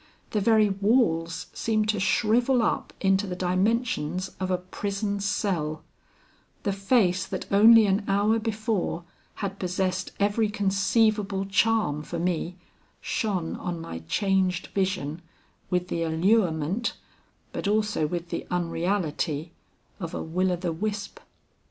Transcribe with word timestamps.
The 0.31 0.41
very 0.41 0.67
walls 0.71 1.45
seemed 1.53 1.87
to 1.89 1.99
shrivel 1.99 2.63
up 2.63 2.91
into 3.01 3.27
the 3.27 3.35
dimensions 3.35 4.31
of 4.39 4.49
a 4.49 4.57
prison's 4.57 5.25
cell; 5.25 5.83
the 6.63 6.73
face 6.73 7.27
that 7.27 7.45
only 7.51 7.85
an 7.85 8.03
hour 8.07 8.39
before 8.39 9.03
had 9.45 9.59
possessed 9.59 10.11
every 10.19 10.49
conceivable 10.49 11.45
charm 11.45 12.01
for 12.01 12.17
me, 12.17 12.55
shone 12.99 13.55
on 13.57 13.79
my 13.79 13.99
changed 14.07 14.69
vision 14.73 15.21
with 15.69 15.89
the 15.89 16.01
allurement, 16.01 16.93
but 17.53 17.67
also 17.67 18.07
with 18.07 18.29
the 18.31 18.47
unreality 18.49 19.51
of 19.99 20.15
a 20.15 20.23
will 20.23 20.51
o' 20.51 20.55
the 20.55 20.73
wisp. 20.73 21.19